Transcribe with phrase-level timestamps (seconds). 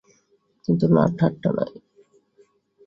[0.65, 1.75] কিন্তু না, ঠাট্টা নয়।